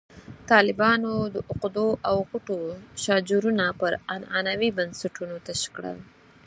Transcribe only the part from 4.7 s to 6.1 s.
بنسټونو تش کړل.